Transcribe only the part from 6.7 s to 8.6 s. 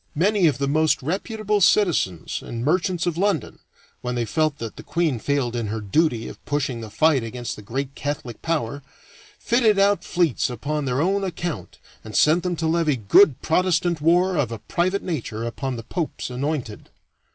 the fight against the great Catholic